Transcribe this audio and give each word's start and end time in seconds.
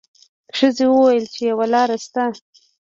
ښځې 0.57 0.85
وویل 0.89 1.25
چې 1.33 1.41
یوه 1.51 1.65
لار 1.73 1.89
شته. 2.03 2.23